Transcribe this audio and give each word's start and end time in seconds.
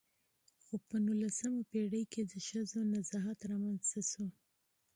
خو 0.63 0.75
په 0.87 0.95
نولسمه 1.05 1.61
پېړۍ 1.69 2.03
کې 2.13 2.21
د 2.31 2.33
ښځو 2.47 2.79
نضهت 2.93 3.39
رامنځته 3.51 4.01
شو. 4.09 4.27